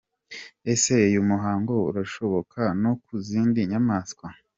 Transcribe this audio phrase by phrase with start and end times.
[0.71, 4.27] Ese uyu muhango urashoboka no ku zindi nyamaswa?.